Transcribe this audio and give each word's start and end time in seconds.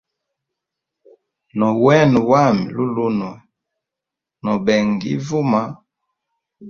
Nowena 1.57 2.19
wami 2.29 2.63
lulunwe, 2.75 3.31
no 4.43 4.53
benga 4.65 5.05
ivuma. 5.15 5.61